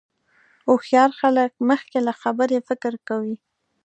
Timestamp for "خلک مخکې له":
1.19-2.13